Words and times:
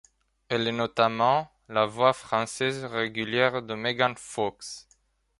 Elle 0.49 0.67
est 0.67 0.71
notamment 0.71 1.51
la 1.69 1.85
voix 1.85 2.13
française 2.13 2.85
régulière 2.85 3.61
de 3.61 3.75
Megan 3.75 4.15
Fox. 4.17 4.87